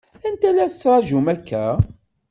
Anta 0.27 0.47
i 0.49 0.51
la 0.55 0.71
tettṛaǧumt 0.71 1.29
akka? 1.35 1.63